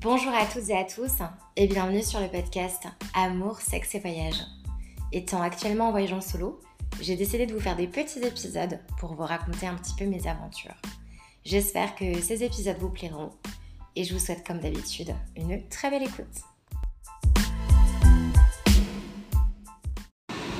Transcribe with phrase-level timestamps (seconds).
[0.00, 1.10] Bonjour à toutes et à tous
[1.56, 4.36] et bienvenue sur le podcast Amour, sexe et voyage.
[5.10, 6.60] Étant actuellement en voyage en solo,
[7.00, 10.24] j'ai décidé de vous faire des petits épisodes pour vous raconter un petit peu mes
[10.28, 10.76] aventures.
[11.44, 13.30] J'espère que ces épisodes vous plairont
[13.96, 16.26] et je vous souhaite comme d'habitude une très belle écoute.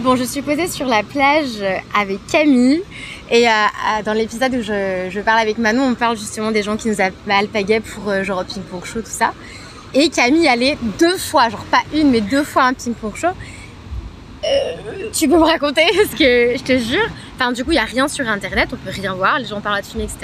[0.00, 1.62] Bon, je suis posée sur la plage
[1.95, 2.82] avec Camille
[3.30, 3.66] et euh,
[4.04, 6.96] dans l'épisode où je, parle avec Manon, on parle justement des gens qui nous
[7.29, 9.32] alpaguaient pour euh, genre ping-pong show, tout ça.
[9.94, 13.29] Et Camille allait deux fois, genre pas une, mais deux fois un ping-pong show.
[15.12, 17.84] tu peux me raconter Parce que je te jure, enfin du coup il n'y a
[17.84, 20.18] rien sur internet, on peut rien voir, les gens parlent de film, etc.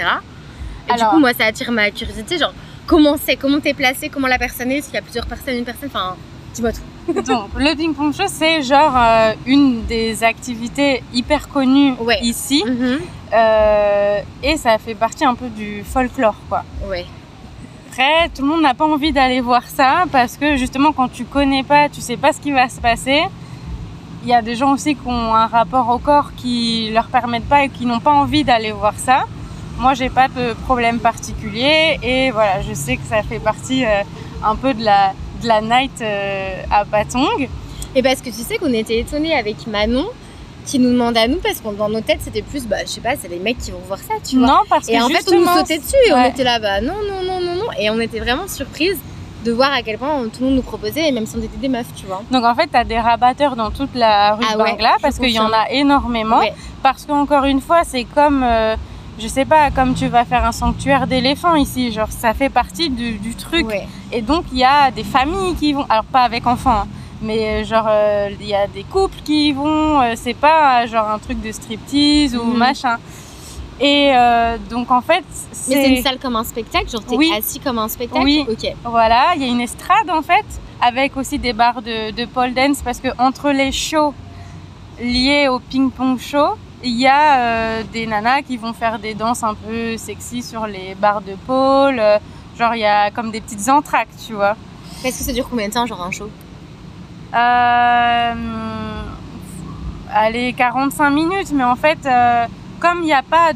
[0.88, 2.54] Et du coup moi ça attire ma curiosité, genre
[2.86, 5.64] comment c'est, comment t'es placé, comment la personne est, s'il y a plusieurs personnes, une
[5.64, 6.16] personne, enfin
[6.54, 6.82] dis-moi tout.
[7.12, 12.64] Donc, le ping-pong show, c'est genre euh, une des activités hyper connues ici.
[12.66, 13.00] Mhm.
[13.34, 16.62] Euh, et ça fait partie un peu du folklore, quoi.
[16.88, 17.06] Ouais.
[17.88, 21.24] Après, tout le monde n'a pas envie d'aller voir ça parce que justement, quand tu
[21.24, 23.22] connais pas, tu sais pas ce qui va se passer.
[24.22, 27.48] Il y a des gens aussi qui ont un rapport au corps qui leur permettent
[27.48, 29.24] pas et qui n'ont pas envie d'aller voir ça.
[29.78, 34.02] Moi, j'ai pas de problème particulier et voilà, je sais que ça fait partie euh,
[34.42, 35.12] un peu de la
[35.44, 37.48] la night euh, à Patong.
[37.94, 40.06] Et parce que tu sais qu'on était étonnés avec Manon
[40.64, 43.00] qui nous demande à nous parce qu'on dans nos têtes c'était plus bah je sais
[43.00, 44.46] pas c'est les mecs qui vont voir ça tu vois.
[44.46, 46.94] Non parce et en fait on nous sautait dessus et on était là bas non
[47.08, 47.68] non non non non.
[47.78, 48.98] Et on était vraiment surprise
[49.44, 51.58] de voir à quel point tout le monde nous proposait et même si on était
[51.58, 52.22] des meufs tu vois.
[52.30, 55.30] Donc en fait tu as des rabatteurs dans toute la rue ah Bangla parce qu'il
[55.30, 56.40] y en a énormément.
[56.82, 58.76] Parce qu'encore une fois c'est comme euh,
[59.18, 62.90] je sais pas, comme tu vas faire un sanctuaire d'éléphants ici, genre ça fait partie
[62.90, 63.66] du, truc.
[64.12, 66.88] Et donc il y a des familles qui vont, alors pas avec enfants, hein,
[67.22, 70.86] mais euh, genre euh, il y a des couples qui y vont, euh, c'est pas
[70.86, 72.56] genre un truc de striptease ou mhm.
[72.56, 72.96] machin.
[73.80, 74.12] Et
[74.70, 75.74] donc en fait, c'est.
[75.74, 78.24] Mais c'est une salle comme un spectacle, genre t'es assis comme un spectacle?
[78.24, 78.46] Oui.
[78.48, 78.72] Ok.
[78.84, 80.44] Voilà, il y a une estrade en fait,
[80.80, 84.14] avec aussi des barres de, de pole dance parce que entre les shows
[85.00, 89.42] liés au ping pong show, il y a des nanas qui vont faire des danses
[89.42, 91.98] un peu sexy sur les barres de pôle.
[91.98, 92.18] Euh,
[92.58, 94.56] genre, il y a comme des petites entractes, tu vois.
[95.04, 96.28] Est-ce que ça dure combien de temps, genre un show?
[100.16, 102.46] Allez, 45 minutes, mais en fait, euh,
[102.78, 103.50] comme il n'y a pas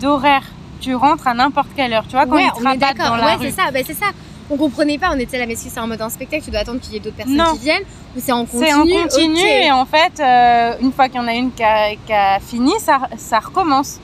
[0.00, 0.44] d'horaire,
[0.80, 3.36] tu rentres à n'importe quelle heure, tu vois, quand ouais, ils te dans la ouais,
[3.40, 4.06] c'est ça, bah, c'est ça.
[4.48, 6.60] On comprenait pas, on était là, mais si c'est en mode un spectacle, tu dois
[6.60, 7.82] attendre qu'il y ait d'autres personnes qui viennent
[8.14, 11.24] ou c'est en continu C'est en continu et en fait, euh, une fois qu'il y
[11.24, 13.98] en a une qui a, fini, ça, ça recommence.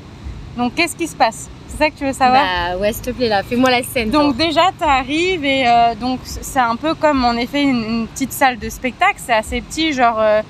[0.56, 1.48] Donc qu'est-ce qui se passe?
[1.70, 2.42] C'est ça que tu veux savoir?
[2.42, 4.10] Bah ouais, s'il te plaît là, fais-moi la scène.
[4.10, 8.32] Donc déjà, tu arrives et euh, donc c'est un peu comme en effet une, petite
[8.32, 10.42] salle de spectacle, c'est assez petit, genre euh,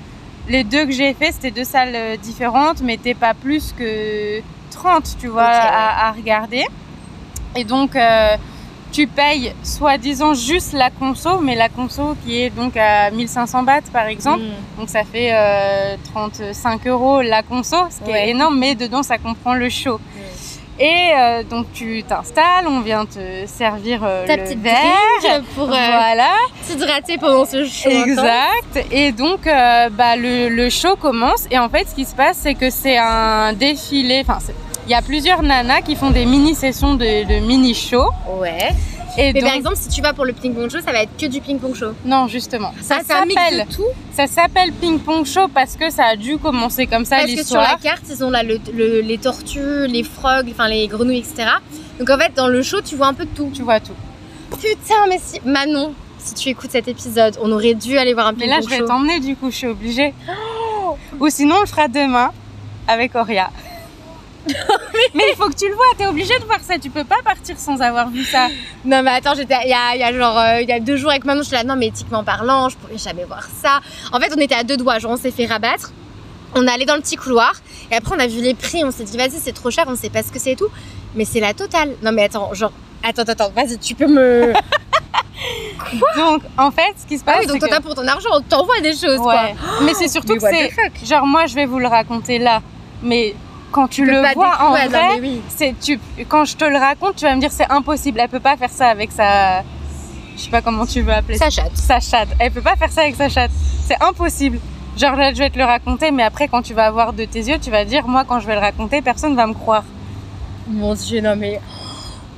[0.49, 5.17] les deux que j'ai fait, c'était deux salles différentes, mais t'es pas plus que 30,
[5.19, 6.65] tu vois, à, à, regarder.
[7.55, 7.95] Et donc
[8.91, 13.81] tu payes soi-disant juste la conso, mais la conso qui est donc à 1500 bahts
[13.91, 14.43] par exemple.
[14.43, 14.79] Mm.
[14.79, 15.33] Donc ça fait
[16.13, 19.99] 35 euh, euros la conso, ce qui est énorme, mais dedans ça comprend le show.
[20.81, 25.67] Et euh, donc tu t'installes, on vient te servir euh, Ta le petite verre pour
[25.67, 26.31] voilà.
[26.65, 27.89] t'hydrater pendant ce show.
[27.89, 28.87] Exact.
[28.91, 32.55] Et donc bah, le, le, show commence et en fait ce qui se passe c'est
[32.55, 34.39] que c'est un défilé, enfin
[34.87, 38.09] il y a plusieurs nanas qui font des mini-sessions de, mini-shows.
[38.39, 38.69] Ouais.
[39.17, 41.25] Et Mais par exemple, si tu vas pour le ping-pong show, ça va être que
[41.25, 41.93] du ping-pong show.
[42.05, 42.73] Non, justement.
[42.81, 43.85] Ça ah, s'appelle tout.
[44.13, 47.63] Ça s'appelle ping-pong show parce que ça a dû commencer comme ça l'histoire.
[47.63, 51.19] Parce que sur la carte, ils ont là les tortues, les frogs, enfin les grenouilles,
[51.19, 51.49] etc.
[51.99, 53.51] Donc en fait, dans le show, tu vois un peu de tout.
[53.53, 53.95] Tu vois tout.
[54.51, 58.33] Putain, mais si Manon, si tu écoutes cet épisode, on aurait dû aller voir un
[58.33, 58.55] ping-pong show.
[58.55, 60.13] Mais là, je vais t'emmener du coup, je suis obligée.
[61.19, 62.31] Ou sinon, on le fera demain
[62.87, 63.49] avec Oria.
[65.13, 67.21] mais il faut que tu le vois, t'es obligé de voir ça, tu peux pas
[67.23, 68.47] partir sans avoir vu ça.
[68.85, 70.97] Non mais attends, j'étais il y a, y a, genre euh, il y a deux
[70.97, 73.81] jours avec Manon, je suis là non mais éthiquement parlant, je pourrais jamais voir ça.
[74.11, 75.91] En fait, on était à deux doigts, genre on s'est fait rabattre.
[76.53, 77.53] On est allé dans le petit couloir
[77.91, 79.95] et après on a vu les prix, on s'est dit vas-y, c'est trop cher, on
[79.95, 80.69] sait pas ce que c'est et tout.
[81.15, 81.95] Mais c'est la totale.
[82.01, 82.73] Non mais attends, genre
[83.03, 84.53] attends attends, vas-y, tu peux me
[86.15, 87.35] donc, en fait, ce qui se passe.
[87.37, 89.49] Ah oui, donc toi, t'as pour ton argent, on t'envoie des choses, quoi.
[89.83, 90.71] Mais c'est surtout que c'est.
[91.05, 92.61] Genre, moi, je vais vous le raconter là.
[93.01, 93.33] Mais
[93.71, 97.35] quand tu, le vois en vrai, c'est tu quand je te le raconte, tu vas
[97.35, 98.19] me dire c'est impossible.
[98.19, 99.63] Elle peut pas faire ça avec sa
[100.35, 101.75] je sais pas comment tu veux appeler sa chatte.
[101.75, 102.29] Sa chatte.
[102.39, 103.51] Elle peut pas faire ça avec sa chatte.
[103.85, 104.59] C'est impossible.
[104.97, 107.57] Genre je vais te le raconter mais après quand tu vas voir de tes yeux,
[107.59, 109.83] tu vas dire moi quand je vais le raconter, personne va me croire.
[110.67, 111.59] Mon dieu, non mais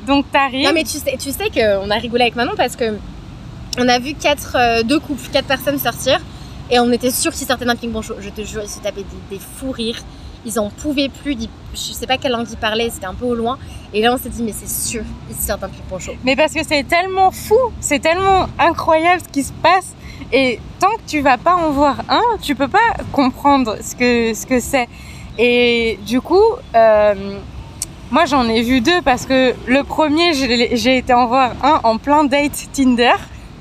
[0.08, 0.68] donc t'arrives.
[0.68, 2.98] Non mais tu sais tu sais qu'on a rigolé avec Manon parce que
[3.80, 6.20] on a vu quatre euh, deux couples, quatre personnes sortir
[6.70, 8.16] et on était sûr qu'ils sortaient d'un ping-pong show.
[8.20, 10.04] Je te jure, ils se tapaient des, des fous rires
[10.46, 11.38] ils en pouvaient plus.
[11.74, 13.58] Je sais pas quelle langue ils parlaient, c'était un peu au loin.
[13.94, 16.14] Et là, on s'est dit, mais c'est sûr, ils sortent un show.
[16.24, 19.94] Mais parce que c'est tellement fou, c'est tellement incroyable ce qui se passe.
[20.32, 22.80] Et tant que tu vas pas en voir un, tu peux pas
[23.12, 24.88] comprendre ce que ce que c'est.
[25.38, 26.44] Et du coup,
[26.76, 27.40] euh,
[28.12, 31.98] moi j'en ai vu deux parce que le premier, j'ai été en voir un en
[31.98, 33.14] plein date Tinder.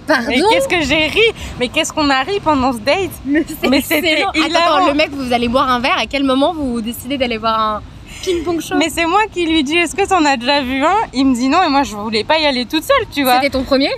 [0.06, 0.24] Pardon?
[0.28, 1.20] Mais qu'est-ce que j'ai ri?
[1.60, 3.10] Mais qu'est-ce qu'on a ri pendant ce date?
[3.24, 4.22] Mais Mais c'était.
[4.22, 7.58] Attends, le mec, vous allez boire un verre, à quel moment vous décidez d'aller voir
[7.58, 7.82] un
[8.24, 8.74] ping-pong show?
[8.76, 10.96] Mais c'est moi qui lui dis est-ce que t'en as déjà vu un?
[11.12, 13.36] Il me dit non et moi je voulais pas y aller toute seule, tu vois.
[13.36, 13.90] C'était ton premier?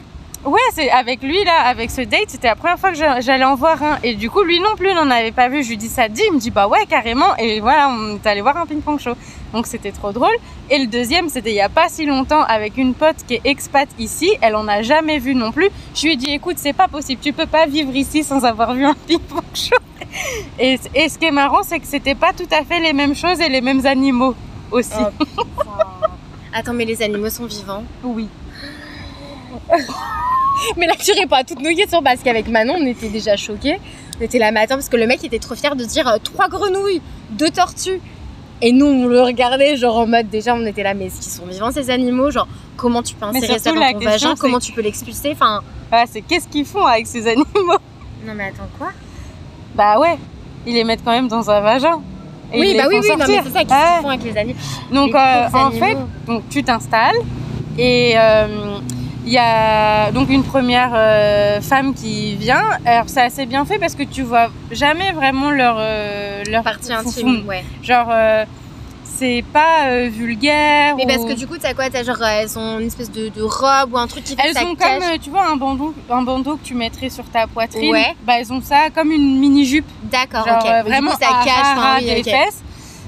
[0.44, 3.44] Ouais, c'est avec lui là, avec ce date, c'était la première fois que j'a- j'allais
[3.44, 3.98] en voir un.
[4.02, 5.62] Et du coup, lui non plus n'en avait pas vu.
[5.64, 7.34] Je lui dis ça dit, il me dit bah ouais carrément.
[7.38, 9.12] Et voilà, on est allé voir un ping-pong show.
[9.54, 10.34] Donc c'était trop drôle.
[10.68, 13.40] Et le deuxième, c'était il y a pas si longtemps avec une pote qui est
[13.44, 14.30] expat ici.
[14.42, 15.70] Elle en a jamais vu non plus.
[15.94, 18.74] Je lui ai dit écoute, c'est pas possible, tu peux pas vivre ici sans avoir
[18.74, 19.76] vu un ping-pong show.
[20.58, 23.14] Et, et ce qui est marrant, c'est que c'était pas tout à fait les mêmes
[23.14, 24.34] choses et les mêmes animaux
[24.70, 24.92] aussi.
[26.52, 27.84] Attends, mais les animaux sont vivants.
[28.02, 28.28] Oui.
[30.76, 33.78] Mais là, tu réponds à toutes nos questions parce qu'avec Manon, on était déjà choqués.
[34.18, 36.48] On était là matin parce que le mec était trop fier de dire euh, trois
[36.48, 38.00] grenouilles, deux tortues.
[38.66, 41.32] Et nous, on le regardait, genre en mode déjà, on était là, mais est-ce qu'ils
[41.32, 42.31] sont vivants ces animaux?
[42.31, 44.28] Genre, comment tu peux insérer ça dans ton question, vagin?
[44.37, 45.32] c'est- Comment tu peux l'expulser?
[45.32, 45.61] Enfin,
[45.93, 47.44] Ah, c'est qu'est-ce qu'ils font avec ces animaux?
[48.26, 48.88] Non, mais attends, quoi?
[49.75, 50.16] Bah ouais,
[50.66, 52.00] ils les mettent quand même dans un vagin.
[52.52, 53.43] Et Oui, ils bah les oui, font oui, non, mais sortir.
[53.44, 53.93] c'est ça, qu'est-ce Ouais.
[53.93, 54.58] qu'ils font avec les animaux
[54.93, 55.96] Donc Les euh, en fait,
[56.26, 57.17] donc tu t'installes
[57.78, 58.78] et euh,
[59.26, 62.62] il y a donc une première euh, femme qui vient.
[62.84, 66.92] Alors c'est assez bien fait parce que tu vois jamais vraiment leur euh, leur Partie
[66.92, 67.64] intime, ouais.
[67.82, 68.44] Genre euh,
[69.04, 70.96] c'est pas euh, vulgaire.
[70.96, 71.88] Mais parce que du coup, t'as quoi?
[71.88, 74.58] T'as genre, elles ont une espèce de, de robe ou un truc qui fait elles
[74.66, 75.00] ont cache.
[75.00, 77.92] comme tu vois un bandeau un bandeau que tu mettrais sur ta poitrine.
[77.92, 78.14] Ouais.
[78.26, 79.86] Bah elles ont ça comme une mini jupe.
[80.02, 81.54] D'accord, Genre du vraiment coup, ça à cache.
[81.58, 82.24] enfin, ras oui, des ok.
[82.24, 82.62] fesses.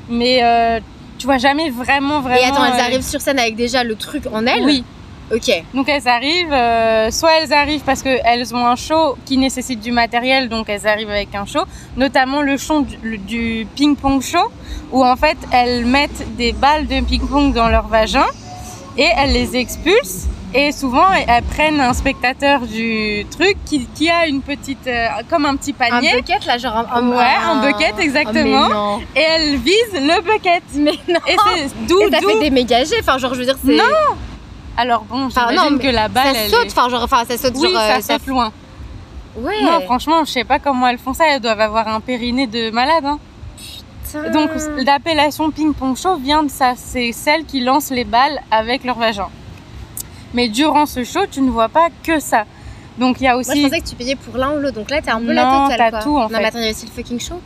[0.09, 0.81] Mais
[1.19, 2.41] tu vois jamais vraiment vraiment.
[2.41, 4.65] Et attends, elles arrivent sur scène avec déjà le truc en elles?
[4.65, 4.85] Oui.
[5.33, 5.65] Ok.
[5.75, 9.91] Donc elles arrivent, euh, soit elles arrivent parce qu'elles ont un show qui nécessite du
[9.91, 11.65] matériel, donc elles arrivent avec un show,
[11.97, 14.53] notamment le show du, ping-pong show,
[14.93, 18.27] où en fait elles mettent des balles de ping-pong dans leur vagin
[18.97, 20.29] et elles les expulsent.
[20.55, 25.45] Et souvent elles, prennent un spectateur du truc qui, qui a une petite, euh, comme
[25.45, 27.09] un petit Un panier, bucket là, genre un.
[27.11, 28.69] Ouais, un bucket, exactement.
[28.69, 29.01] Oh, non.
[29.17, 30.63] et elles visent le bucket.
[30.77, 31.21] Mais non.
[31.27, 32.79] Et c'est d'où, Et ça fait des méga.
[33.01, 33.77] Enfin, genre, je veux dire, c'est.
[33.77, 34.17] Non,
[34.77, 36.65] Alors bon, Enfin, j'imagine non, que la balle, Ça elle saute.
[36.67, 37.55] est- Enfin, genre, enfin, ça saute.
[37.57, 38.53] Oui, genre, ça euh, saute loin.
[39.37, 39.63] Ouais.
[39.63, 41.25] Non, franchement, je sais pas comment elles font ça.
[41.29, 43.05] Elles doivent avoir un périnée de malade.
[43.05, 43.19] hein.
[44.05, 44.31] Putain.
[44.31, 44.51] Donc,
[44.85, 46.75] l'appellation ping-pong show vient de ça.
[46.77, 49.29] C'est celles qui lancent les balles avec leur vagin.
[50.35, 52.45] Mais durant ce show, tu ne vois pas que ça.
[52.99, 53.63] Donc, il y a Moi, je aussi.
[53.63, 54.75] pensais que tu payais pour l'un ou l'autre.
[54.77, 55.91] Donc là, t'es un peu Non, la totale.
[55.91, 56.39] t'as tout, en Non, fait.
[56.39, 57.41] mais attends, il y a aussi le fucking show.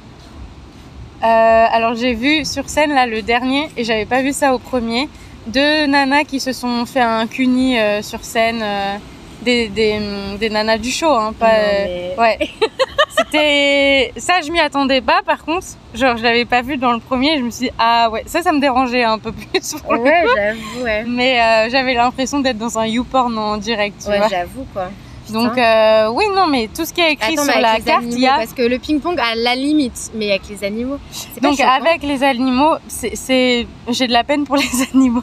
[1.22, 4.58] Euh, alors, j'ai vu sur scène là le dernier et j'avais pas vu ça au
[4.58, 5.08] premier.
[5.46, 8.60] Deux nanas qui se sont fait un cuni euh, sur scène.
[8.62, 8.96] euh,
[9.42, 11.46] des, des, hum, des nanas du show, hein, pas.
[11.48, 12.38] Non, euh, mais- Ouais.
[13.16, 14.12] C'était.
[14.18, 15.66] Ça, je m'y attendais pas, par contre.
[15.94, 17.38] Genre, je l'avais pas vu dans le premier.
[17.38, 19.74] Je me suis dit, ah ouais, ça, ça me dérangeait un peu plus.
[19.82, 21.04] pour Ouais, j'avoue, ouais.
[21.06, 24.90] Mais euh, j'avais l'impression d'être dans un YouPorn en direct, tu Ouais, j'avoue, quoi.
[25.32, 28.12] Donc, euh, oui, non, mais tout ce qui est écrit Attends, sur la carte, animaux,
[28.16, 28.36] il y a.
[28.36, 30.98] Parce que le ping-pong, à la limite, mais avec les animaux.
[31.40, 33.66] pas Donc, avec les animaux, c'est.
[33.88, 35.22] J'ai de la peine pour les animaux.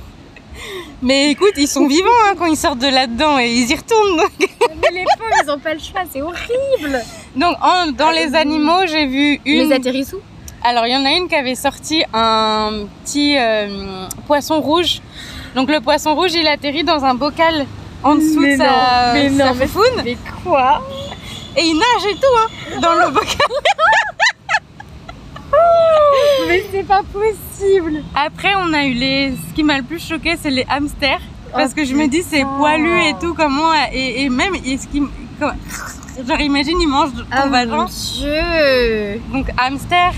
[1.01, 4.17] Mais écoute, ils sont vivants hein, quand ils sortent de là-dedans et ils y retournent.
[4.17, 4.31] donc.
[4.39, 6.99] Mais les pauvres, ils ont pas le choix, c'est horrible.
[7.35, 9.69] Donc, en- dans les animaux, j'ai vu une.
[9.69, 10.19] Les atterrissous?
[10.63, 15.01] Alors, il y en a une qui avait sorti un petit euh, poisson rouge.
[15.55, 17.65] Donc, le poisson rouge, il atterrit dans un bocal
[18.07, 20.01] en dessous Mais de sa, non, mais sa mais- foufoune.
[20.03, 20.81] Mais quoi
[21.55, 23.37] Et il nage et tout, hein, dans le bocal.
[26.47, 29.33] Mais c'est pas possible Après, on a eu les.
[29.49, 31.19] Ce qui m'a le plus choqué, c'est les hamsters.
[31.53, 32.57] Parce Oh, que je me dis, c'est putain.
[32.57, 33.73] poilu et tout, comment.
[33.91, 35.03] Et, et même, est-ce qu'il.
[35.39, 35.53] comment-
[36.27, 37.85] Genre, imagine, il mange ton Ah mon vagin.
[37.85, 40.11] dieu Donc, hamster,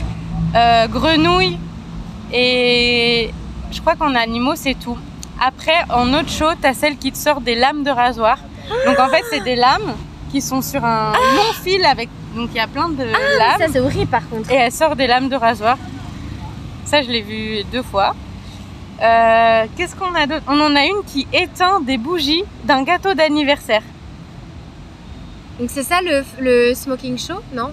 [0.56, 1.58] euh, grenouille
[2.34, 3.32] et.
[3.72, 4.98] Je crois qu'en animaux, c'est tout.
[5.42, 8.38] Après, en autre chose, t'as celle qui te sort des lames de rasoir.
[8.86, 9.96] Donc, en fait, c'est des lames
[10.32, 12.10] qui sont sur un long fil avec.
[12.36, 13.58] Donc, il y a plein de lames.
[13.60, 14.52] Ça c'est horrible par contre.
[14.52, 15.78] et elle sort des lames de rasoir.
[16.86, 18.16] Ça, je l'ai vu deux fois.
[19.02, 20.44] Euh, Qu'est-ce qu'on a d'autre?
[20.48, 23.82] On en a une qui éteint des bougies d'un gâteau d'anniversaire.
[25.60, 27.72] Donc c'est ça le, le smoking show, non?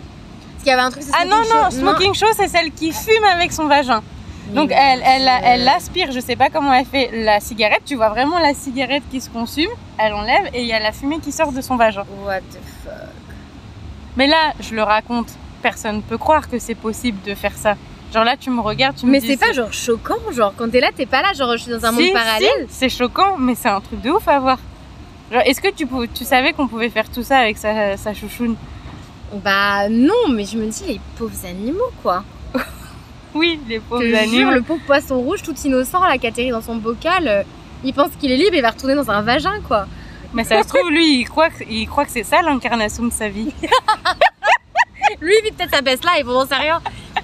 [0.52, 1.02] Parce qu'il y avait un truc.
[1.04, 1.76] c'est Ah non, smoking non, show.
[1.78, 4.02] smoking show, c'est celle qui fume avec son vagin.
[4.54, 7.82] Donc Mais elle, elle, aspire, je sais pas comment elle fait la cigarette.
[7.84, 10.92] Tu vois vraiment la cigarette qui se consume, elle enlève et il y a la
[10.92, 12.04] fumée qui sort de son vagin.
[12.24, 12.92] What the fuck?
[14.16, 15.28] Mais là, je le raconte,
[15.62, 17.74] personne peut croire que c'est possible de faire ça.
[18.14, 19.26] Genre là, tu me regardes, tu me Mais dis.
[19.26, 21.84] c'est pas genre choquant, genre quand t'es là, t'es pas là, genre je suis dans
[21.84, 22.66] un Si, monde parallèle.
[22.68, 24.58] si, c'est choquant, mais c'est un truc de ouf à voir.
[25.32, 28.54] Genre, est-ce que tu, tu savais qu'on pouvait faire tout ça avec sa, sa chouchoune?
[29.44, 32.22] Bah non, mais je me dis les pauvres animaux quoi.
[33.36, 34.50] Oui, les Je pauvres jure, animaux.
[34.52, 37.42] le pauvre poisson rouge tout innocent là qui atterrit dans son bocal, euh,
[37.84, 39.86] il pense qu'il est libre et va retourner dans un vagin quoi.
[40.32, 43.12] Mais ça se trouve, lui, il croit que, il croit que c'est ça l'incarnation de
[43.12, 43.52] sa vie.
[45.20, 46.80] Lui il vit peut-être sa baisse là, vont sait rien.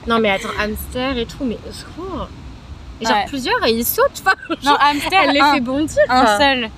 [0.06, 2.28] Non mais attends, hamster et tout, mais au secours.
[3.00, 3.24] Et genre Ouais.
[3.26, 5.96] plusieurs et il saute, enfin, Non, hamster, elle les un, fait bondir.
[6.08, 6.38] un quoi.
[6.38, 6.70] seul.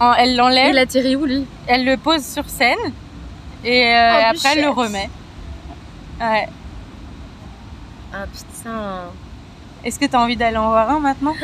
[0.00, 2.78] En- elle l'enlève, Il atterrit où lui elle le pose sur scène
[3.64, 4.74] et euh, après elle le bichette.
[4.76, 5.10] remet.
[6.20, 6.48] Ouais.
[8.12, 9.04] Ah putain.
[9.84, 11.34] Est-ce que t'as envie d'aller en voir un maintenant?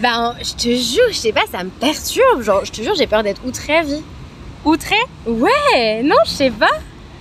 [0.00, 2.42] Ben je te jure, je sais pas, ça me perturbe.
[2.42, 4.02] Genre je te jure, j'ai peur d'être outrée à vie.
[4.64, 4.96] Outré
[5.26, 6.70] Ouais, non, je sais pas.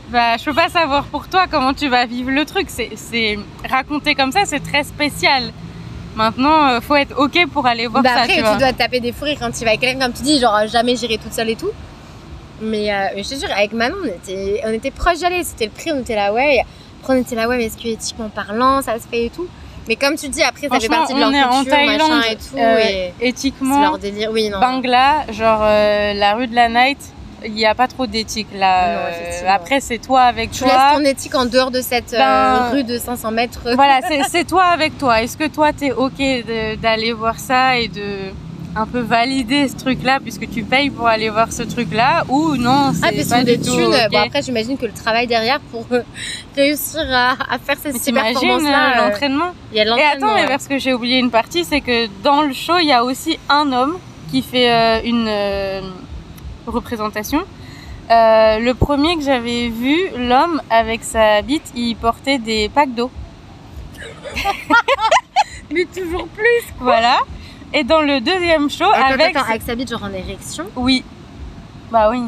[0.09, 2.67] Bah, je peux pas savoir pour toi comment tu vas vivre le truc.
[2.69, 5.51] C'est, raconté comme ça, c'est très spécial.
[6.15, 8.21] Maintenant, euh, faut être ok pour aller voir bah ça.
[8.21, 8.55] après, tu vois.
[8.57, 10.67] dois te taper des fous rires quand tu vas avec quelqu'un, comme tu dis, genre
[10.67, 11.71] jamais j'irai toute seule et tout.
[12.61, 15.43] Mais euh, je te jure, avec Manon, on était, on était proches d'aller.
[15.43, 16.63] C'était le prix, on était là, ouais.
[17.03, 19.45] Après, on était là, ouais, mais est-ce que éthiquement parlant, ça se fait et tout.
[19.89, 22.09] Mais comme tu dis, après, ça fait partie de leur on est en culture, Thaïlande,
[22.11, 22.57] machin et tout.
[22.57, 24.29] euh, et c'est Éthiquement, leur délire.
[24.31, 24.61] Oui, non.
[24.61, 26.99] Bangla, genre euh, la rue de la Night,
[27.45, 28.93] il n'y a pas trop d'éthique là.
[28.93, 30.67] Non, Euh, après, c'est toi avec tu toi.
[30.69, 33.59] laisses ton éthique en dehors de cette euh, Ben, rue de 500 mètres.
[33.75, 33.99] Voilà,
[34.31, 35.21] c'est, toi avec toi.
[35.21, 36.13] Est-ce que toi, t'es ok
[36.81, 38.31] d'aller voir ça et de
[38.75, 42.91] un peu valider ce truc-là puisque tu payes pour aller voir ce truc-là ou non
[42.93, 43.95] c'est Ah, puis pas c'est des thunes.
[44.11, 46.01] Bon, après, j'imagine que le travail derrière pour euh,
[46.55, 49.91] réussir à, à faire ces t'imagines performances-là, euh, euh, l'entraînement il y a de Et
[49.91, 50.27] l'entraînement.
[50.27, 52.91] attends, mais parce que j'ai oublié une partie, c'est que dans le show, il y
[52.93, 53.97] a aussi un homme
[54.31, 55.29] qui fait euh, une
[56.65, 57.43] représentation.
[58.09, 63.11] Le premier que j'avais vu, l'homme avec sa bite, il portait des packs d'eau.
[65.71, 66.63] Mais toujours plus.
[66.79, 67.17] Voilà.
[67.73, 69.35] Et dans le deuxième show, Attends, avec.
[69.35, 71.03] attends, avec sa bite genre en érection, Oui.
[71.91, 72.23] Bah oui.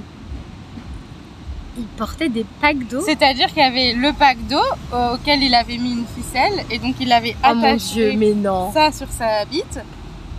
[1.77, 3.01] il portait des packs d'eau.
[3.01, 4.57] C'est-à-dire qu'il y avait le pack d'eau
[4.93, 8.13] euh, auquel il avait mis une ficelle et donc il avait Oh mon attaché dieu,
[8.17, 8.71] mais non.
[8.71, 9.79] ça sur sa bite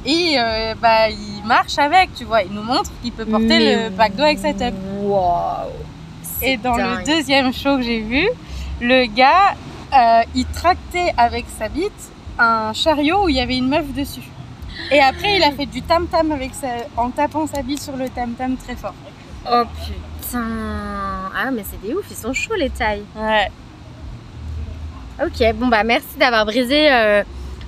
[0.04, 2.42] et euh, bah il marche avec, tu vois.
[2.42, 4.72] Il nous montre qu'il peut porter Mais le pack d'eau avec sa tub.
[5.02, 5.66] Waouh.
[6.42, 8.28] Et dans le deuxième show que j'ai vu,
[8.80, 9.54] le gars,
[9.92, 11.92] euh, il tractait avec sa bite
[12.38, 14.20] un chariot où il y avait une meuf dessus.
[14.90, 16.68] Et après, il a fait du tam-tam avec sa...
[16.97, 18.95] en tapant sa bite sur le tam-tam très fort.
[19.50, 20.45] Oh putain.
[21.37, 23.04] Ah, mais c'est des ouf, ils sont chauds les tailles.
[23.16, 23.50] Ouais.
[25.25, 27.23] Ok, bon bah merci d'avoir brisé euh,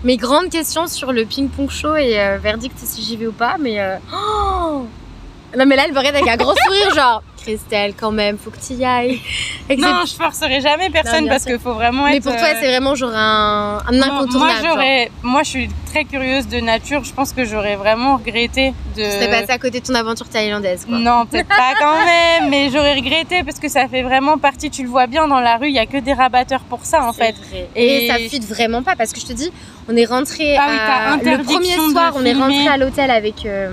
[0.04, 3.56] mes grandes questions sur le ping-pong show et euh, verdict si j'y vais ou pas.
[3.58, 3.80] Mais.
[3.80, 4.86] euh, oh
[5.56, 8.50] non, mais là, elle me regarde avec un gros sourire, genre Christelle, quand même, faut
[8.50, 9.20] que tu y ailles.
[9.78, 12.14] Non, je forcerai jamais personne parce qu'il faut vraiment être.
[12.14, 14.38] Mais pour toi, euh, c'est vraiment genre un, un incontournable.
[14.38, 17.04] moi, j'aurais, moi, je suis très curieuse de nature.
[17.04, 19.02] Je pense que j'aurais vraiment regretté de.
[19.02, 20.98] Tu serais passé à côté de ton aventure thaïlandaise, quoi.
[20.98, 24.70] Non, peut-être pas quand même, mais j'aurais regretté parce que ça fait vraiment partie.
[24.70, 27.04] Tu le vois bien dans la rue, il y a que des rabatteurs pour ça
[27.06, 27.34] en fait.
[27.50, 27.68] vrai.
[27.76, 29.52] Et, Et- ça fuite vraiment pas parce que je te dis,
[29.86, 31.08] on est rentré Ah oui, à...
[31.08, 33.68] le interdiction premier soir, on est rentré à l'hôtel avec euh,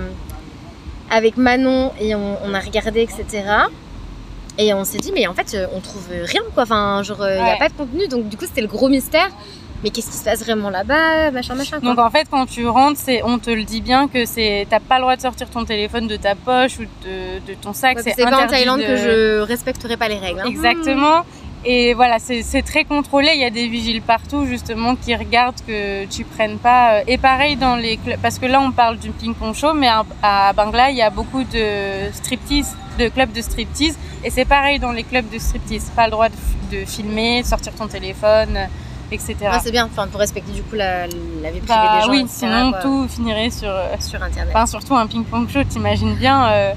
[1.16, 3.24] avec Manon et on, on a regardé etc.
[4.58, 6.62] Et on s'est dit mais en fait euh, on trouve rien quoi.
[6.64, 7.58] Enfin genre il a Ouais.
[7.58, 9.28] pas de contenu donc du coup c'était le gros mystère.
[9.84, 11.90] Mais qu'est-ce qui se passe vraiment là-bas, machin machin quoi.
[11.90, 14.80] Donc en fait, quand tu rentres, c'est, on te le dit bien que c'est, t'as
[14.80, 17.98] pas le droit de sortir ton téléphone de ta poche ou de, de ton sac.
[17.98, 20.40] Ouais, c'est pas en Thaïlande de- que je respecterai pas les règles.
[20.40, 20.44] hein.
[20.48, 21.26] Exactement.
[21.68, 23.30] Et voilà, c'est très contrôlé.
[23.34, 26.94] Il y a des vigiles partout, justement, qui regardent que tu prennes pas.
[27.00, 29.88] euh, Et pareil dans les clubs, parce que là, on parle du ping-pong show, mais
[30.22, 33.98] à, Bangla, il y a beaucoup de striptease, de clubs de striptease.
[34.22, 35.90] Et c'est pareil dans les clubs de striptease.
[35.96, 36.36] Pas le droit de,
[36.78, 38.66] de filmer, sortir ton téléphone, euh,
[39.10, 39.34] etc.
[39.42, 41.06] Ouais, c'est bien, enfin pour respecter du coup la,
[41.42, 42.10] la vie privée Bah des gens.
[42.12, 43.68] oui, etc., sinon quoi, tout finirait sur.
[43.70, 44.52] euh, sur internet.
[44.54, 46.46] Enfin, surtout un ping-pong show, t'imagines bien.
[46.48, 46.72] euh,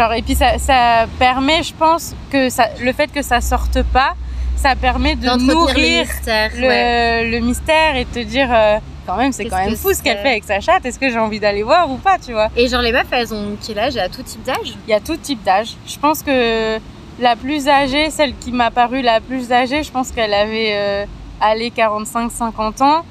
[0.00, 3.82] genre, et puis ça, ça permet, je pense, que ça, le fait que ça sorte
[3.92, 4.14] pas,
[4.56, 6.50] ça permet de nourrir mystère.
[6.56, 7.30] le, ouais.
[7.30, 10.18] le mystère et te dire, euh, quand même, c'est Qu'est-ce quand même fou ce qu'elle
[10.18, 10.84] fait avec sa chatte.
[10.84, 12.48] Est-ce que j'ai envie d'aller voir ou pas, tu vois?
[12.56, 13.96] Et genre les meufs, elles ont quel âge?
[13.96, 14.74] À tout type d'âge?
[14.86, 15.76] Il y a tout type d'âge.
[15.86, 16.78] Je pense que
[17.18, 21.04] la plus âgée, celle qui m'a paru la plus âgée, je pense qu'elle avait euh,
[21.40, 23.04] allé 45-50 ans.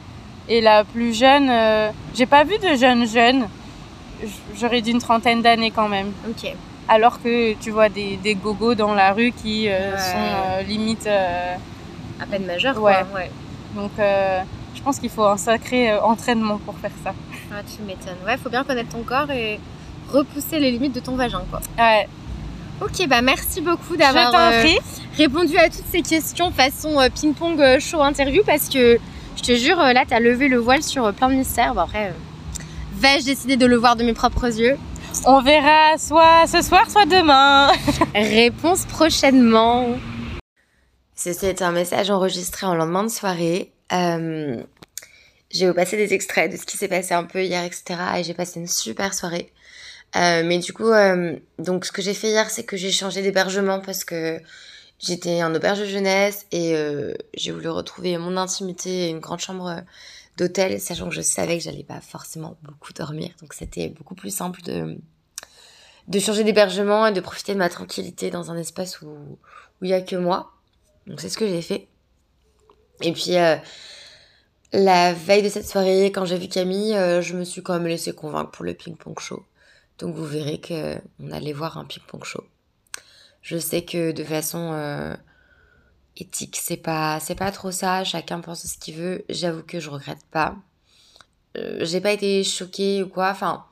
[0.47, 3.47] Et la plus jeune, euh, j'ai pas vu de jeune jeune.
[4.59, 6.11] J'aurais dit une trentaine d'années quand même.
[6.27, 6.51] Ok.
[6.89, 9.97] Alors que tu vois des, des gogos dans la rue qui euh, Ouais.
[9.97, 11.05] sont euh, limite.
[11.07, 11.55] euh,
[12.21, 12.95] À peine majeur, Ouais.
[13.11, 13.19] quoi.
[13.21, 13.31] Ouais.
[13.75, 13.91] donc
[14.75, 17.13] je pense qu'il faut un sacré entraînement pour faire ça.
[17.51, 18.17] Ah, tu m'étonnes.
[18.25, 19.59] Ouais, faut bien connaître ton corps et
[20.11, 21.59] repousser les limites de ton vagin, quoi.
[21.77, 22.07] Ouais,
[22.81, 24.63] Ok, bah merci beaucoup d'avoir euh,
[25.17, 28.97] répondu à toutes ces questions façon euh, ping-pong euh, show interview parce que
[29.37, 31.73] Je te jure, là, t'as levé le voile sur plein de mystères.
[31.73, 32.13] Bon, après,
[32.93, 34.77] vais-je décider de le voir de mes propres yeux?
[35.25, 37.71] On verra soit ce soir, soit demain.
[38.15, 39.97] Réponse prochainement.
[41.15, 43.71] Ceci est un message enregistré en lendemain de soirée.
[43.91, 44.63] Euh,
[45.51, 47.99] j'ai vous passer des extraits de ce qui s'est passé un peu hier, etc.
[48.17, 49.51] Et j'ai passé une super soirée.
[50.15, 53.21] Euh, mais du coup, euh, donc ce que j'ai fait hier, c'est que j'ai changé
[53.21, 54.39] d'hébergement parce que
[54.99, 59.39] j'étais en auberge de jeunesse et euh, j'ai voulu retrouver mon intimité et une grande
[59.39, 59.81] chambre
[60.39, 63.31] d'hôtel, sachant que je savais que j'allais pas forcément beaucoup dormir.
[63.41, 64.97] Donc c'était beaucoup plus simple de
[66.07, 69.89] de changer d'hébergement et de profiter de ma tranquillité dans un espace où où il
[69.89, 70.51] y a que moi.
[71.05, 71.87] Donc c'est ce que j'ai fait.
[73.01, 73.35] Et puis
[74.71, 78.13] la veille de cette soirée, quand j'ai vu Camille, je me suis quand même laissé
[78.13, 79.43] convaincre pour le ping-pong show.
[79.99, 82.43] Donc vous verrez qu'on allait voir un ping-pong show.
[83.41, 85.15] Je sais que de façon euh,
[86.21, 88.03] éthique, c'est pas c'est pas trop ça.
[88.03, 89.25] Chacun pense ce qu'il veut.
[89.29, 90.55] J'avoue que je regrette pas.
[91.57, 93.29] Euh, j'ai pas été choquée ou quoi.
[93.31, 93.65] Enfin,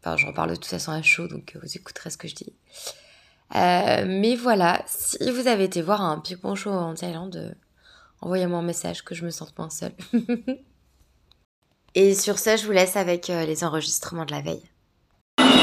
[0.00, 2.52] enfin, j'en parle de toute façon à chaud, donc vous écouterez ce que je dis.
[3.54, 7.56] Euh, mais voilà, si vous avez été voir un ping-pong show en Thaïlande,
[8.20, 9.94] envoyez-moi un message que je me sente moins seule.
[11.94, 14.68] Et sur ça, je vous laisse avec les enregistrements de la veille.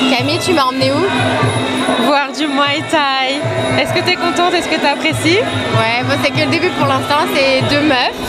[0.10, 3.40] Camille, tu m'as emmené où Voir du Muay Thai.
[3.80, 4.54] Est-ce que tu es contente?
[4.54, 8.22] Est-ce que tu apprécies Ouais, bon, c'est que le début pour l'instant, c'est deux meufs.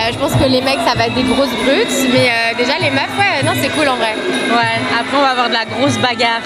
[0.00, 2.08] Euh, je pense que les mecs, ça va être des grosses brutes.
[2.12, 4.14] Mais euh, déjà, les meufs, ouais, non, c'est cool en vrai.
[4.50, 6.42] Ouais, après, on va avoir de la grosse bagarre.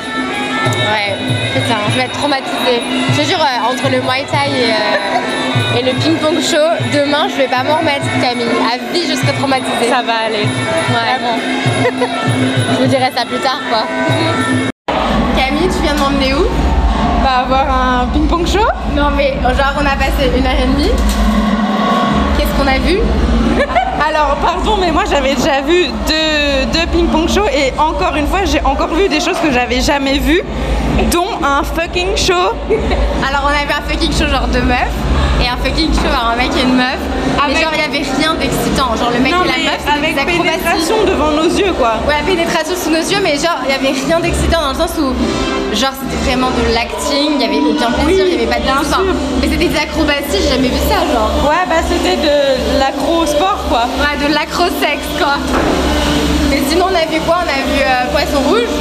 [0.64, 1.14] Ouais,
[1.54, 2.80] putain, je vais être traumatisée.
[3.12, 7.37] Je te jure, euh, entre le Muay Thai et, et le ping-pong show, demain, je
[7.37, 8.47] vais pas m'en remettre, Camille.
[8.64, 9.88] À vie, je serai traumatisée.
[9.88, 10.47] Ça va aller.
[10.90, 11.18] Ouais.
[12.73, 13.85] je vous dirai ça plus tard, quoi.
[15.37, 16.44] Camille, tu viens de m'emmener où?
[17.23, 18.66] Bah, avoir un ping-pong show?
[18.94, 20.92] Non, mais genre, on a passé une heure et demie.
[22.37, 22.99] Qu'est-ce qu'on a vu?
[24.06, 28.61] Alors, pardon, mais moi j'avais déjà vu deux, ping-pong shows et encore une fois, j'ai
[28.61, 30.43] encore vu des choses que j'avais jamais vues,
[31.10, 32.52] dont un fucking show.
[33.28, 36.36] Alors, on a vu un fucking show genre de meufs et un fucking show un
[36.36, 36.99] mec et une meuf.
[37.47, 38.97] Mais genre, il y avait rien d'excitant.
[38.97, 40.49] Genre, le mec Non, et la meuf, c'était avec des acrobaties.
[40.49, 42.00] pénétration devant nos yeux, quoi.
[42.08, 44.78] Ouais, la pénétration sous nos yeux, mais genre, il y avait rien d'excitant dans le
[44.80, 45.12] sens où,
[45.76, 48.64] genre, c'était vraiment de l'acting, il y avait aucun plaisir, il y avait pas de
[48.64, 49.04] bien sûr.
[49.42, 51.30] Mais c'était des acrobaties, j'ai jamais vu ça, genre.
[51.44, 53.84] Ouais, bah c'était de l'acro-sport, quoi.
[54.00, 55.36] Ouais, de l'acro-sexe, quoi.
[56.50, 57.44] Mais sinon, on a vu quoi?
[57.44, 58.73] On a vu euh, Poisson Rouge.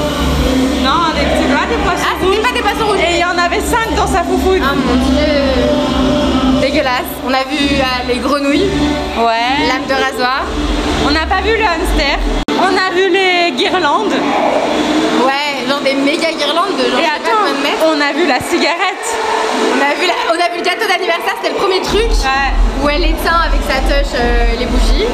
[0.84, 3.00] Non, petits doigts, des poissons Ah, c'était pas des poissons rouges.
[3.00, 4.62] Et il y en avait cinq dans sa foufoune.
[4.64, 6.23] Ah mon dieu.
[6.64, 7.12] Dégueulasse.
[7.28, 8.72] On a vu euh, les grenouilles,
[9.20, 9.68] Ouais.
[9.68, 10.44] lame de rasoir.
[11.06, 12.16] On n'a pas vu le hamster.
[12.56, 14.16] On a vu les guirlandes.
[15.28, 17.84] Ouais, genre des méga guirlandes de genre Et attends, de mètres.
[17.84, 19.08] on a vu la cigarette.
[19.76, 22.52] On a vu, la- on a vu le gâteau d'anniversaire, c'était le premier truc Ouais.
[22.82, 25.12] où elle éteint avec sa touche euh, les bougies.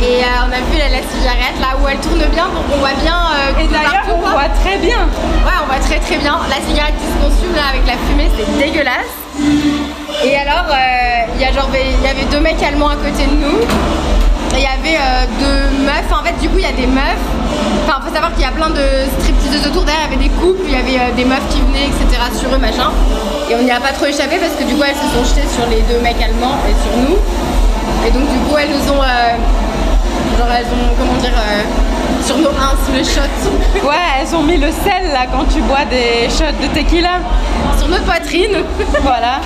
[0.00, 2.78] Et euh, on a vu la, la cigarette là où elle tourne bien pour qu'on
[2.78, 3.18] voit bien.
[3.34, 4.30] euh, Et d'ailleurs, on quoi.
[4.30, 5.10] voit très bien.
[5.42, 6.38] Ouais, on voit très très bien.
[6.48, 9.10] La cigarette qui se consume là avec la fumée, c'est dégueulasse.
[10.24, 13.58] Et alors, euh, il y y avait deux mecs allemands à côté de nous.
[14.54, 16.12] Et il y avait euh, deux meufs.
[16.12, 17.26] En fait, du coup, il y a des meufs.
[17.84, 18.84] Enfin, faut savoir qu'il y a plein de
[19.18, 19.84] stripteaseuses autour.
[19.84, 22.20] Derrière, il y avait des couples, il y avait euh, des meufs qui venaient, etc.
[22.36, 22.90] sur eux, machin.
[23.48, 25.48] Et on n'y a pas trop échappé parce que du coup, elles se sont jetées
[25.48, 27.16] sur les deux mecs allemands et sur nous.
[28.06, 29.02] Et donc, du coup, elles nous ont.
[30.38, 31.62] Genre, elles ont, comment dire, euh,
[32.24, 33.86] sur nos uns, sous les shots.
[33.86, 37.18] Ouais, elles ont mis le sel là quand tu bois des shots de tequila.
[37.78, 38.56] sur notre poitrine.
[39.02, 39.40] Voilà.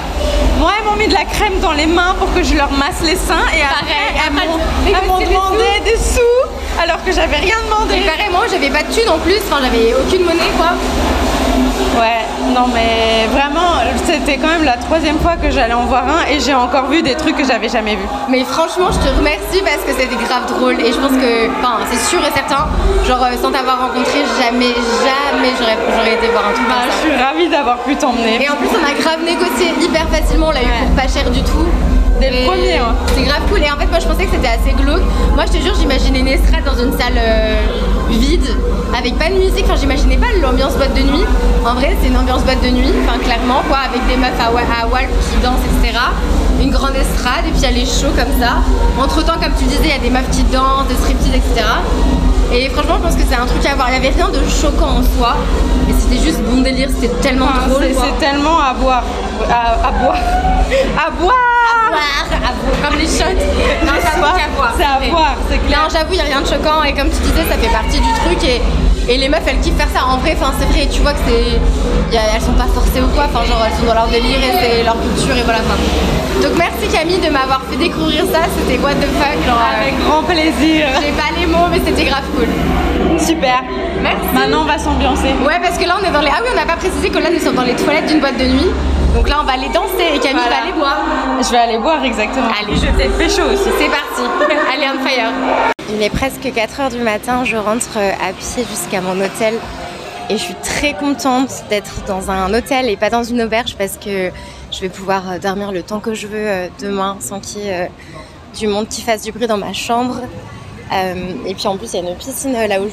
[0.58, 3.00] Moi, elles m'ont mis de la crème dans les mains pour que je leur masse
[3.02, 7.94] les seins et après, elles m'ont demandé des sous alors que j'avais rien demandé.
[7.98, 10.72] Et carrément, j'avais pas de thunes en plus, enfin j'avais aucune monnaie quoi.
[11.98, 12.22] Ouais,
[12.54, 16.38] non mais vraiment, c'était quand même la troisième fois que j'allais en voir un et
[16.40, 18.06] j'ai encore vu des trucs que j'avais jamais vus.
[18.28, 21.78] Mais franchement, je te remercie parce que c'était grave drôle et je pense que, enfin,
[21.90, 22.66] c'est sûr et certain,
[23.06, 27.08] genre euh, sans t'avoir rencontré, jamais, jamais j'aurais, été voir un truc Bah, comme je
[27.10, 28.42] suis ravie d'avoir pu t'emmener.
[28.44, 30.86] Et en plus, on a grave négocié hyper facilement, on l'a eu Ouais.
[30.86, 31.66] pour pas cher du tout.
[32.20, 32.94] Dès le premier, hein.
[33.14, 33.58] C'est grave cool.
[33.62, 35.02] Et en fait, moi je pensais que c'était assez glauque.
[35.34, 37.56] Moi, je te jure, j'imaginais une estrade dans une salle euh,
[38.10, 38.56] vide,
[38.96, 39.64] avec pas de musique.
[39.64, 41.24] Enfin, j'imaginais pas l'ambiance boîte de nuit.
[41.64, 44.46] En vrai, c'est une ambiance boîte de nuit, enfin, clairement, quoi, avec des meufs à,
[44.48, 45.98] à Walp qui dansent, etc.
[46.60, 48.62] Une grande estrade, et puis a les shows comme ça.
[48.98, 51.64] Entre temps, comme tu disais, il y a des meufs qui dansent, des striptease, etc.
[52.52, 53.88] Et franchement, je pense que c'est un truc à voir.
[53.90, 55.34] Il y avait rien de choquant en soi,
[55.86, 57.82] mais c'était juste bon délire, c'était tellement Enfin, drôle.
[57.82, 59.02] c'est, c'est tellement à boire.
[59.50, 60.16] À, à boire.
[60.96, 61.34] À boire
[61.90, 63.36] boire, à boire, comme les shots.
[63.84, 64.72] Non, Soir, qu'à boire.
[64.76, 65.78] C'est à boire, c'est clair.
[65.82, 68.00] Non, j'avoue, il n'y a rien de choquant et comme tu disais, ça fait partie
[68.00, 68.62] du truc et
[69.12, 70.06] Et les meufs, elles kiffent faire ça.
[70.08, 71.60] En vrai, enfin, c'est vrai, tu vois que c'est.
[72.16, 74.82] Elles sont pas forcées ou quoi, enfin, genre, elles sont dans leur délire et c'est
[74.82, 75.60] leur culture et voilà.
[76.42, 78.40] Donc, merci Camille de m'avoir fait découvrir ça.
[78.58, 79.60] C'était what the fuck, genre.
[79.80, 80.86] Avec grand plaisir.
[81.00, 82.48] J'ai pas les mots, mais c'était grave cool.
[83.18, 83.62] Super.
[84.02, 84.26] Merci.
[84.34, 85.28] Maintenant, on va s'ambiancer.
[85.46, 86.28] Ouais, parce que là, on est dans les.
[86.30, 88.36] Ah oui, on n'a pas précisé que là, nous sommes dans les toilettes d'une boîte
[88.38, 88.70] de nuit.
[89.14, 90.56] Donc là, on va aller danser et Camille Voilà.
[90.56, 90.98] va aller boire.
[91.40, 92.48] Je vais aller boire exactement.
[92.60, 92.74] Allez.
[92.76, 93.70] je t'ai fait chaud aussi.
[93.78, 94.22] C'est parti.
[94.74, 95.30] Allez, on fire.
[95.88, 97.44] Il est presque 4h du matin.
[97.44, 99.54] Je rentre euh, à pied jusqu'à mon hôtel.
[100.30, 103.98] Et je suis très contente d'être dans un hôtel et pas dans une auberge parce
[104.02, 104.30] que
[104.74, 107.68] je vais pouvoir euh, dormir le temps que je veux euh, demain sans qu'il y
[107.68, 107.88] ait euh,
[108.58, 110.20] du monde qui fasse du bruit dans ma chambre.
[111.46, 112.86] Et puis en plus, il y a une piscine là où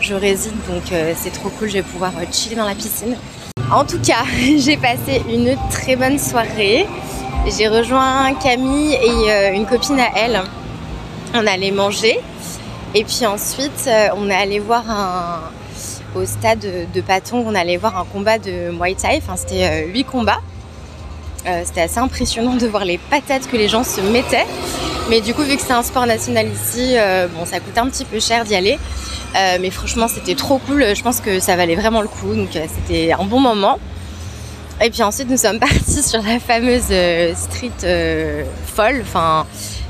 [0.00, 0.82] je, réside, donc
[1.14, 1.68] c'est trop cool.
[1.68, 3.16] Je vais pouvoir chiller dans la piscine.
[3.70, 4.24] En tout cas,
[4.56, 6.84] j'ai passé une très bonne soirée.
[7.46, 10.40] J'ai rejoint Camille et une copine à elle.
[11.32, 12.18] On allait manger.
[12.96, 15.40] Et puis ensuite, on est allé voir un.
[16.16, 19.20] Au stade de Patong, on allait voir un combat de Muay Thai.
[19.22, 20.40] Enfin, c'était huit combats.
[21.46, 24.46] Euh, c'était assez impressionnant de voir les patates que les gens se mettaient.
[25.10, 27.88] Mais du coup, vu que c'est un sport national ici, euh, bon, ça coûte un
[27.88, 28.78] petit peu cher d'y aller.
[29.36, 30.94] Euh, mais franchement, c'était trop cool.
[30.94, 32.34] Je pense que ça valait vraiment le coup.
[32.34, 33.78] Donc, c'était un bon moment.
[34.80, 36.92] Et puis ensuite, nous sommes partis sur la fameuse
[37.34, 39.00] street folle.
[39.02, 39.46] Enfin,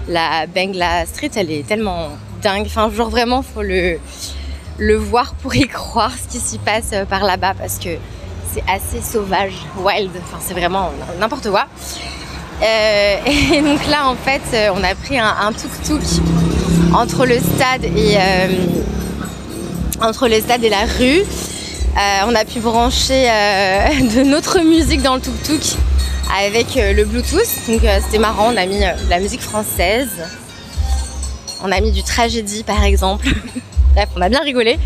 [0.08, 2.08] la Bengla Street, elle est tellement
[2.42, 2.64] dingue.
[2.64, 3.98] Enfin, genre vraiment, faut le,
[4.78, 7.90] le voir pour y croire ce qui s'y passe par là-bas parce que
[8.52, 10.10] c'est assez sauvage, wild.
[10.24, 11.66] Enfin, c'est vraiment n'importe quoi.
[12.62, 16.22] Euh, et donc là, en fait, euh, on a pris un, tuk-tuk
[16.94, 18.48] entre le stade et euh,
[20.00, 21.22] entre le stade et la rue.
[22.26, 23.24] On a pu brancher
[24.14, 25.76] de notre musique dans le tuk-tuk
[26.38, 27.68] avec le Bluetooth.
[27.68, 30.10] Donc c'était marrant, on a mis de la musique française.
[31.62, 33.28] On a mis du tragédie par exemple.
[33.94, 34.78] Bref, on a bien rigolé.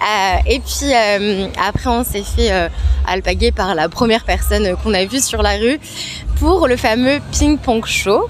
[0.00, 2.68] Euh, et puis euh, après, on s'est fait euh,
[3.06, 5.78] alpaguer par la première personne qu'on a vue sur la rue
[6.38, 8.28] pour le fameux ping-pong show.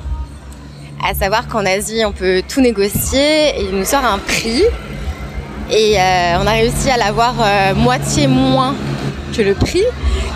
[1.07, 4.65] À savoir qu'en Asie, on peut tout négocier et il nous sort un prix.
[5.71, 7.35] Et on a réussi à l'avoir
[7.77, 8.75] moitié moins
[9.37, 9.85] que le prix.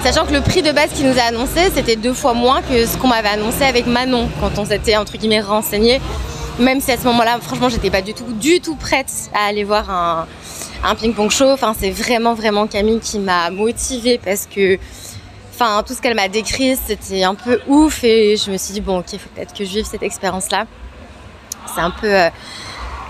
[0.05, 2.87] Sachant que le prix de base qu'il nous a annoncé, c'était deux fois moins que
[2.87, 6.01] ce qu'on m'avait annoncé avec Manon quand on s'était entre guillemets renseigné.
[6.59, 9.65] Même si à ce moment-là, franchement, j'étais pas du tout, du tout prête à aller
[9.65, 10.27] voir un,
[10.85, 11.57] un ping-pong show.
[11.79, 14.79] C'est vraiment, vraiment Camille qui m'a motivée parce que,
[15.55, 18.81] enfin, tout ce qu'elle m'a décrit, c'était un peu ouf et je me suis dit
[18.81, 20.67] bon, ok, faut peut-être que je vive cette expérience-là.
[21.75, 22.29] C'est un peu, euh,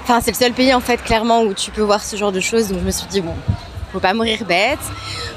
[0.03, 2.41] enfin, c'est le seul pays en fait clairement où tu peux voir ce genre de
[2.41, 2.69] choses.
[2.69, 3.35] Donc je me suis dit bon,
[3.93, 4.79] faut pas mourir bête.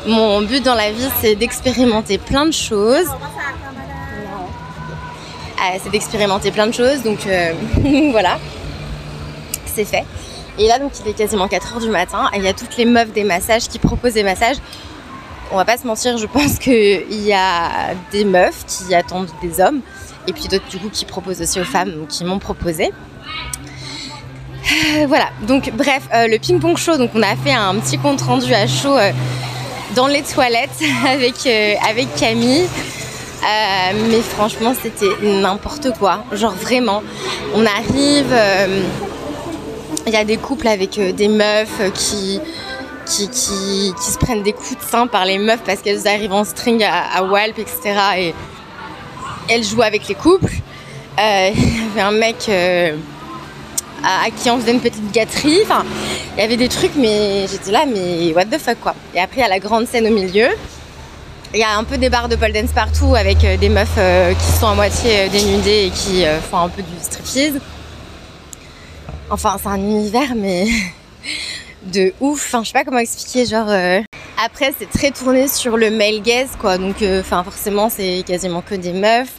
[0.06, 3.08] Mon but dans la vie, c'est d'expérimenter plein de choses.
[5.58, 7.54] Euh, c'est d'expérimenter plein de choses, donc euh,
[8.12, 8.38] voilà,
[9.66, 10.04] c'est fait.
[10.58, 12.78] Et là, donc, il est quasiment 4 heures du matin, et il y a toutes
[12.78, 14.58] les meufs des massages qui proposent des massages.
[15.52, 19.62] On va pas se mentir, je pense qu'il y a des meufs qui attendent des
[19.62, 19.82] hommes,
[20.28, 22.92] et puis d'autres, du coup, qui proposent aussi aux femmes, qui m'ont proposé.
[24.66, 28.22] Euh, voilà, donc bref, euh, le ping-pong show, donc on a fait un petit compte
[28.22, 29.12] rendu à chaud euh,
[29.96, 30.70] dans les toilettes
[31.08, 31.36] avec,
[32.16, 32.66] Camille.
[34.10, 36.24] Mais franchement, c'était n'importe quoi.
[36.32, 37.04] Genre vraiment,
[37.54, 38.34] on arrive,
[40.08, 42.40] il y a des couples avec euh, des meufs euh, qui,
[43.06, 46.44] qui, qui, se prennent des coups de sein par les meufs parce qu'elles arrivent en
[46.44, 48.00] string à, Walp, etc.
[48.18, 48.34] Et
[49.50, 50.54] elles jouent avec les couples.
[51.20, 52.50] Euh, Il y avait un mec
[54.04, 55.62] à, qui on faisait une petite gâterie.
[56.36, 58.96] Il y avait des trucs, mais j'étais là, mais what the fuck quoi.
[59.14, 60.50] Et après, il y a la grande scène au milieu.
[61.54, 63.98] Il y a un peu des bars de pole dance partout avec des meufs
[64.38, 67.62] qui sont à moitié dénudées et qui font un peu du striptease.
[69.30, 70.68] Enfin, c'est un univers, mais
[71.84, 72.46] de ouf.
[72.46, 73.46] Enfin, je sais pas comment expliquer.
[73.46, 74.02] Genre, euh,
[74.44, 76.78] après, c'est très tourné sur le male gaze, quoi.
[76.78, 79.34] Donc, euh, enfin, forcément, c'est quasiment que des meufs.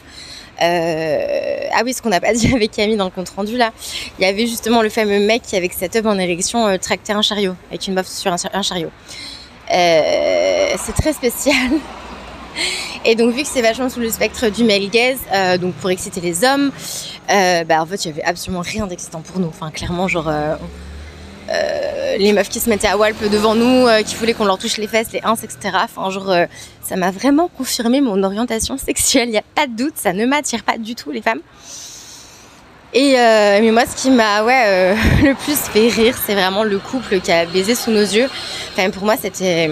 [0.61, 3.71] Euh, Ah oui, ce qu'on n'a pas dit avec Camille dans le compte rendu là,
[4.17, 7.13] il y avait justement le fameux mec qui avec cette œuvre en érection euh, tractait
[7.13, 8.89] un chariot avec une meuf sur un, chariot.
[9.69, 11.55] C'est très spécial.
[13.05, 15.89] Et donc vu que c'est vachement sous le spectre du male gaze, euh, donc pour
[15.89, 16.71] exciter les hommes,
[17.29, 19.47] euh, bah en fait il y avait absolument rien d'excitant pour nous.
[19.47, 20.57] Enfin clairement genre euh,
[22.17, 24.87] les meufs qui se mettaient à walp devant nous, qui voulaient qu'on leur touche les
[24.87, 25.57] fesses, les ins, etc.
[25.75, 26.35] Enfin genre
[26.81, 29.29] ça m'a vraiment confirmé mon orientation sexuelle.
[29.29, 31.41] Il n'y a pas de doute, ça ne m'attire pas du tout les femmes.
[32.93, 37.19] Et mais moi, ce qui m'a ouais, le plus fait rire, c'est vraiment le couple
[37.19, 38.27] qui a baisé sous nos yeux.
[38.73, 39.69] Enfin, pour moi, c'était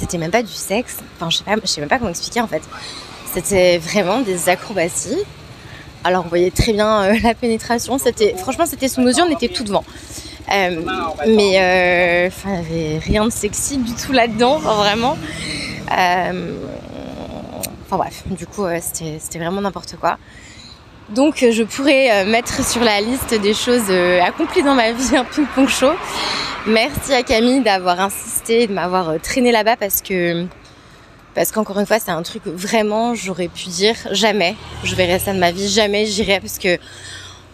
[0.00, 0.98] c'était même pas du sexe.
[1.16, 2.62] Enfin, je sais pas, je sais même pas comment expliquer en fait.
[3.32, 5.18] C'était vraiment des acrobaties.
[6.02, 7.98] Alors, on voyait très bien euh, la pénétration.
[7.98, 9.84] C'était franchement, c'était sous nos yeux, on était tout devant.
[10.48, 15.16] mais enfin, il n'y avait rien de sexy du tout là-dedans, vraiment.
[17.86, 20.18] Enfin bref, du coup, c'était vraiment n'importe quoi.
[21.10, 23.90] Donc je pourrais mettre sur la liste des choses
[24.22, 25.92] accomplies dans ma vie un ping-pong show.
[26.66, 30.46] Merci à Camille d'avoir insisté, de m'avoir traîné là-bas parce que
[31.34, 35.32] parce qu'encore une fois, c'est un truc vraiment, j'aurais pu dire jamais, je verrai ça
[35.32, 36.78] de ma vie, jamais j'irai parce que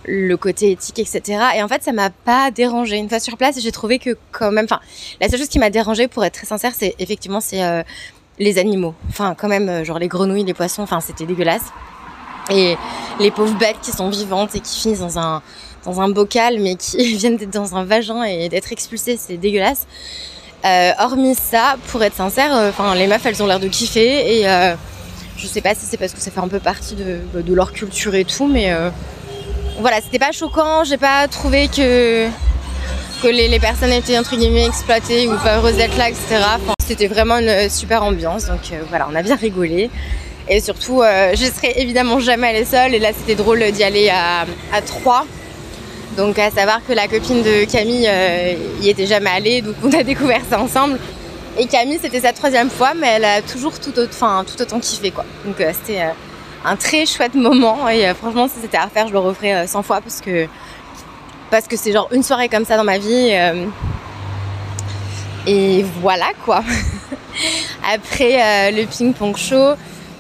[0.07, 1.41] le côté éthique, etc.
[1.57, 2.97] Et en fait, ça m'a pas dérangé.
[2.97, 4.81] Une fois sur place, j'ai trouvé que quand même, enfin,
[5.21, 7.83] la seule chose qui m'a dérangé, pour être très sincère, c'est effectivement, c'est euh,
[8.39, 8.95] les animaux.
[9.09, 11.73] Enfin, quand même, euh, genre les grenouilles, les poissons, enfin, c'était dégueulasse.
[12.51, 12.77] Et
[13.19, 15.43] les pauvres bêtes qui sont vivantes et qui finissent dans un,
[15.85, 19.87] dans un bocal, mais qui viennent d'être dans un vagin et d'être expulsées, c'est dégueulasse.
[20.65, 24.49] Euh, hormis ça, pour être sincère, euh, les meufs elles ont l'air de kiffer et
[24.49, 24.75] euh,
[25.37, 27.73] je sais pas si c'est parce que ça fait un peu partie de, de leur
[27.73, 28.75] culture et tout, mais
[29.79, 32.27] voilà, c'était pas choquant, j'ai pas trouvé que,
[33.23, 36.43] que les, personnes étaient entre guillemets exploitées ou pas heureuses d'être là, etc.
[36.81, 39.91] C'était vraiment une super ambiance, donc voilà, on a bien rigolé.
[40.49, 44.47] Et surtout, je serais évidemment jamais allée seule, et là c'était drôle d'y aller à,
[44.73, 45.27] à trois.
[46.17, 49.93] Donc à savoir que la copine de Camille euh, y était jamais allée, donc on
[49.93, 50.99] a découvert ça ensemble.
[51.59, 55.11] Et Camille, c'était sa troisième fois, mais elle a toujours tout, autant, tout autant kiffé
[55.11, 55.25] quoi.
[55.45, 56.11] Donc euh, c'était euh,
[56.65, 60.01] un très chouette moment et franchement, si c'était à refaire, je le referais 100 fois
[60.01, 60.47] parce que
[61.51, 63.33] parce que c'est genre une soirée comme ça dans ma vie.
[65.47, 66.65] et voilà quoi.
[67.95, 69.75] Après le ping-pong show,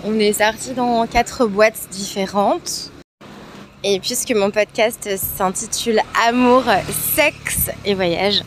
[0.06, 2.92] on est sorti dans quatre boîtes différentes.
[3.82, 6.62] Et puisque mon podcast s'intitule Amour,
[7.14, 8.42] sexe et voyage,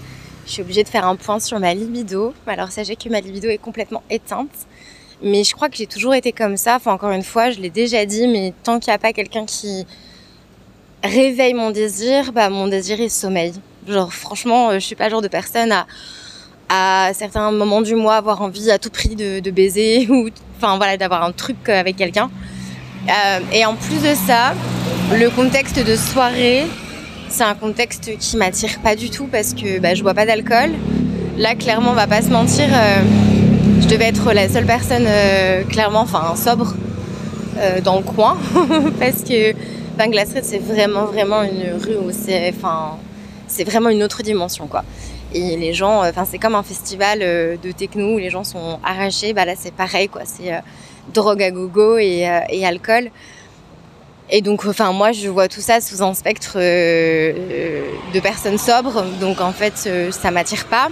[0.45, 2.34] je suis obligée de faire un point sur ma libido.
[2.48, 4.67] Alors sachez que ma libido est complètement éteinte.
[5.22, 6.78] Mais je crois que j'ai toujours été comme ça.
[6.78, 9.45] Enfin, encore une fois, je l'ai déjà dit, mais tant qu'il n'y a pas quelqu'un
[9.45, 9.86] qui
[11.04, 13.54] réveille mon désir, bah, mon désir est sommeil.
[13.86, 15.88] Genre, franchement, je suis pas le genre de personne à,
[16.69, 20.97] à certains moments du mois avoir envie à tout prix de, baiser ou, enfin, voilà,
[20.97, 22.29] d'avoir un truc avec quelqu'un.
[23.08, 24.53] Euh, et en plus de ça,
[25.17, 26.65] le contexte de soirée,
[27.27, 30.71] c'est un contexte qui m'attire pas du tout parce que bah, je bois pas d'alcool.
[31.38, 33.01] Là, clairement, on va pas se mentir, euh,
[33.82, 36.75] je devais être la seule personne euh, clairement, enfin sobre
[37.84, 38.38] dans le coin
[39.01, 39.53] parce que
[40.25, 42.97] Street, c'est vraiment, vraiment une rue où c'est, enfin,
[43.47, 44.84] c'est vraiment une autre dimension, quoi.
[45.34, 49.34] Et les gens, enfin, c'est comme un festival de techno où les gens sont arrachés.
[49.34, 50.22] Bah là, c'est pareil, quoi.
[50.26, 50.52] C'est
[51.13, 53.10] drogue à gogo et, euh, alcool.
[54.30, 59.04] Et donc, enfin, moi, je vois tout ça sous un spectre euh, de personnes sobres.
[59.20, 60.89] Donc, en fait, euh, ça m'attire pas.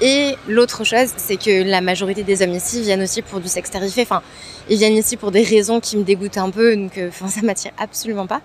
[0.00, 3.70] Et l'autre chose, c'est que la majorité des hommes ici viennent aussi pour du sexe
[3.70, 4.02] tarifé.
[4.02, 4.22] Enfin,
[4.68, 6.76] ils viennent ici pour des raisons qui me dégoûtent un peu.
[6.76, 8.40] Donc, enfin, ça m'attire absolument pas.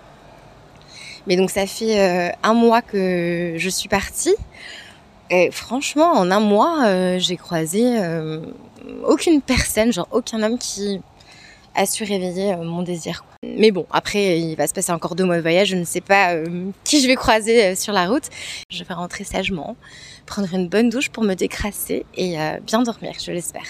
[1.26, 4.34] Mais donc, ça fait un mois que je suis partie.
[5.30, 7.98] Et franchement, en un mois, j'ai croisé
[9.04, 11.00] aucune personne, genre aucun homme qui
[11.78, 13.24] a su réveiller euh, mon désir.
[13.42, 16.00] Mais bon, après, il va se passer encore deux mois de voyage, je ne sais
[16.00, 18.24] pas euh, qui je vais croiser euh, sur la route.
[18.70, 19.76] Je vais rentrer sagement,
[20.26, 22.36] prendre une bonne douche pour me décrasser et
[22.66, 23.64] bien dormir, je l'espère.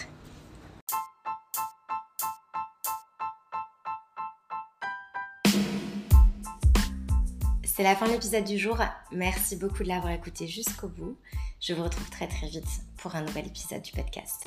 [7.78, 8.76] C'est la fin de l'épisode du jour.
[9.12, 11.16] Merci beaucoup de l'avoir écouté jusqu'au bout.
[11.60, 14.46] Je vous retrouve très très vite pour un nouvel épisode du podcast.